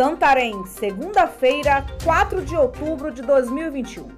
[0.00, 4.08] Santarém, segunda-feira, 4 de outubro de 2021.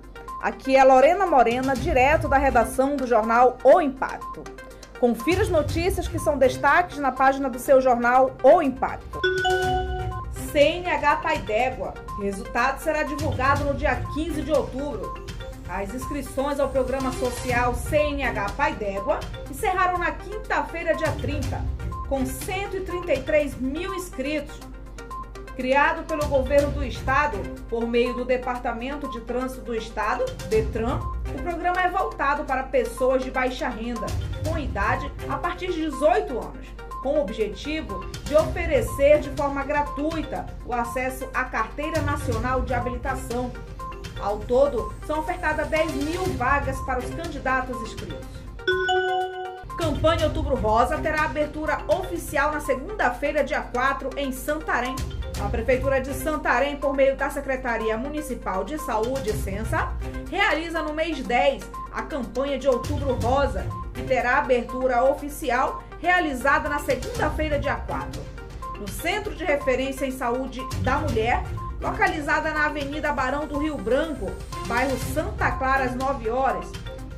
[0.41, 4.45] Aqui é Lorena Morena, direto da redação do jornal O Impacto.
[5.00, 9.21] Confira as notícias que são destaques na página do seu jornal O Impacto.
[10.53, 11.95] CNH Pai d'Égua.
[12.23, 15.12] Resultado será divulgado no dia 15 de outubro.
[15.69, 19.19] As inscrições ao programa social CNH Pai d'Égua
[19.51, 21.61] encerraram na quinta-feira, dia 30,
[22.09, 24.72] com 133 mil inscritos
[25.62, 31.41] Criado pelo governo do estado por meio do Departamento de Trânsito do Estado, DETRAN, o
[31.41, 34.06] programa é voltado para pessoas de baixa renda,
[34.45, 36.67] com idade a partir de 18 anos,
[37.01, 43.53] com o objetivo de oferecer de forma gratuita o acesso à Carteira Nacional de Habilitação.
[44.20, 48.27] Ao todo, são ofertadas 10 mil vagas para os candidatos inscritos.
[49.79, 54.97] Campanha Outubro Rosa terá abertura oficial na segunda-feira, dia 4, em Santarém.
[55.45, 59.93] A Prefeitura de Santarém, por meio da Secretaria Municipal de Saúde, Censa,
[60.31, 66.79] realiza no mês 10 a campanha de Outubro Rosa, que terá abertura oficial realizada na
[66.79, 68.23] segunda-feira, dia 4.
[68.79, 71.43] No Centro de Referência em Saúde da Mulher,
[71.81, 74.31] localizada na Avenida Barão do Rio Branco,
[74.69, 76.70] bairro Santa Clara, às 9 horas,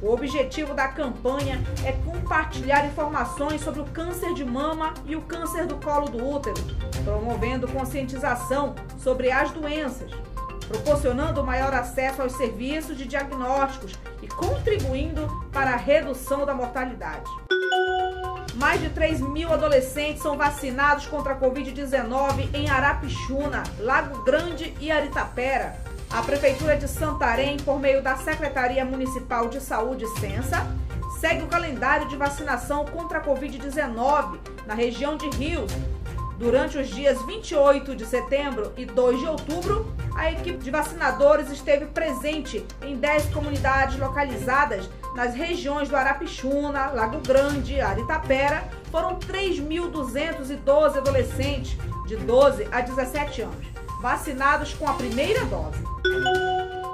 [0.05, 5.67] o objetivo da campanha é compartilhar informações sobre o câncer de mama e o câncer
[5.67, 6.63] do colo do útero,
[7.03, 10.11] promovendo conscientização sobre as doenças,
[10.69, 17.31] proporcionando maior acesso aos serviços de diagnósticos e contribuindo para a redução da mortalidade.
[18.57, 24.91] Mais de 3 mil adolescentes são vacinados contra a Covid-19 em Arapixuna, Lago Grande e
[24.93, 25.94] Aritapera.
[26.11, 30.67] A Prefeitura de Santarém, por meio da Secretaria Municipal de Saúde Censa,
[31.21, 35.73] segue o calendário de vacinação contra a Covid-19 na região de Rios.
[36.39, 41.87] Durante os dias 28 de setembro e 2 de outubro, a equipe de vacinadores esteve
[41.87, 48.69] presente em 10 comunidades localizadas nas regiões do Arapixuna, Lago Grande, Aritapera.
[48.91, 51.77] Foram 3.212 adolescentes
[52.07, 53.74] de 12 a 17 anos
[54.05, 55.83] vacinados com a primeira dose.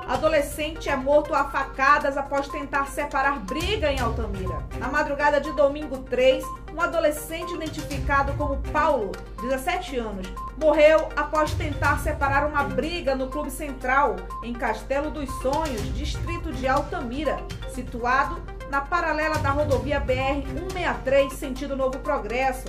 [0.06, 4.64] Adolescente é morto a facadas após tentar separar briga em Altamira.
[4.78, 9.10] Na madrugada de domingo 3, um adolescente identificado como Paulo,
[9.42, 15.92] 17 anos, morreu após tentar separar uma briga no Clube Central, em Castelo dos Sonhos,
[15.92, 17.38] distrito de Altamira,
[17.74, 18.40] situado
[18.70, 22.68] na paralela da rodovia BR-163, sentido Novo Progresso,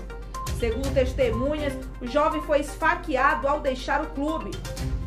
[0.62, 4.52] Segundo testemunhas, o jovem foi esfaqueado ao deixar o clube.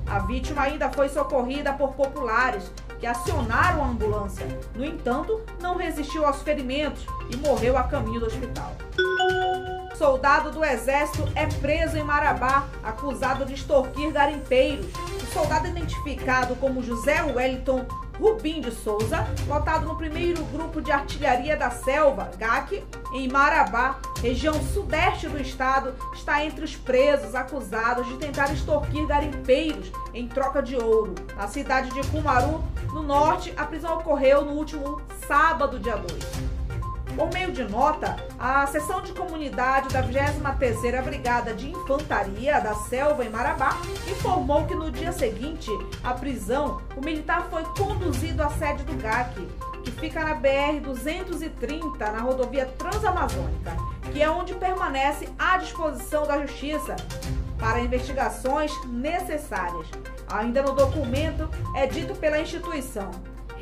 [0.04, 4.44] A vítima ainda foi socorrida por populares que acionaram a ambulância.
[4.74, 8.72] No entanto, não resistiu aos ferimentos e morreu a caminho do hospital.
[9.96, 14.86] Soldado do Exército é preso em Marabá, acusado de extorquir garimpeiros.
[15.22, 17.86] O soldado identificado como José Wellington
[18.18, 22.82] Rubim de Souza, lotado no primeiro grupo de artilharia da selva, GAC,
[23.12, 29.90] em Marabá, região sudeste do estado, está entre os presos acusados de tentar extorquir garimpeiros
[30.12, 31.14] em troca de ouro.
[31.36, 36.53] Na cidade de Cumaru, no norte, a prisão ocorreu no último sábado, dia 2.
[37.16, 43.24] Por meio de nota, a seção de comunidade da 23ª Brigada de Infantaria da Selva
[43.24, 43.78] em Marabá
[44.10, 45.70] informou que no dia seguinte
[46.02, 49.46] à prisão, o militar foi conduzido à sede do GAC,
[49.84, 53.76] que fica na BR-230, na rodovia Transamazônica,
[54.12, 56.96] que é onde permanece à disposição da Justiça
[57.60, 59.86] para investigações necessárias.
[60.32, 63.10] Ainda no documento é dito pela instituição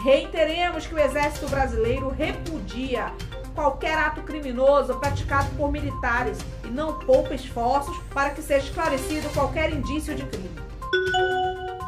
[0.02, 3.12] Reiteremos que o Exército Brasileiro repudia
[3.54, 9.72] qualquer ato criminoso praticado por militares e não poupa esforços para que seja esclarecido qualquer
[9.72, 10.50] indício de crime.